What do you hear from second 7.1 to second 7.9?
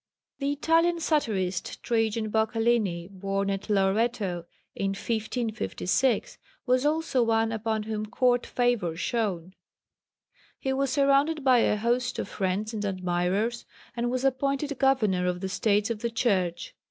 one upon